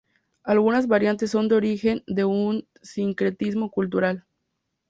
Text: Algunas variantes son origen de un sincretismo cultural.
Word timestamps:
Algunas 0.41 0.87
variantes 0.87 1.29
son 1.29 1.51
origen 1.53 2.01
de 2.07 2.25
un 2.25 2.67
sincretismo 2.81 3.69
cultural. 3.69 4.25